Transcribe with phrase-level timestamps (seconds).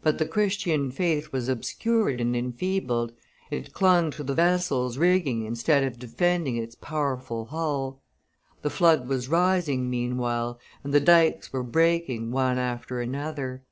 [0.00, 3.12] But the Christian faith was obscured and enfeebled,
[3.50, 8.00] it clung to the vessel's rigging instead of defending its powerful hull;
[8.62, 13.64] the flood was rising meanwhile, and the dikes were breaking one after, another.